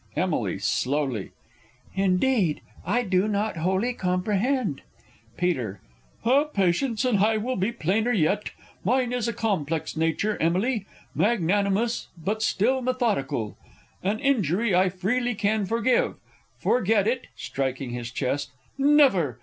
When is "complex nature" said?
9.31-10.37